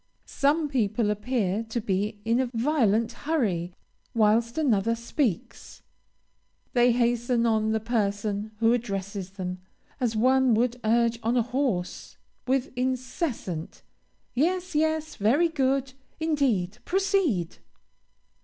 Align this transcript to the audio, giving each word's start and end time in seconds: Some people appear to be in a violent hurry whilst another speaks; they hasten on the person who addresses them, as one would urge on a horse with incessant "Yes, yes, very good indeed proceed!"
Some 0.25 0.67
people 0.67 1.11
appear 1.11 1.63
to 1.69 1.79
be 1.79 2.17
in 2.25 2.39
a 2.39 2.47
violent 2.55 3.11
hurry 3.11 3.71
whilst 4.15 4.57
another 4.57 4.95
speaks; 4.95 5.83
they 6.73 6.91
hasten 6.91 7.45
on 7.45 7.69
the 7.71 7.79
person 7.79 8.49
who 8.57 8.73
addresses 8.73 9.29
them, 9.33 9.61
as 9.99 10.15
one 10.15 10.55
would 10.55 10.79
urge 10.83 11.19
on 11.21 11.37
a 11.37 11.43
horse 11.43 12.17
with 12.47 12.71
incessant 12.75 13.83
"Yes, 14.33 14.73
yes, 14.73 15.17
very 15.17 15.49
good 15.49 15.93
indeed 16.19 16.79
proceed!" 16.83 17.57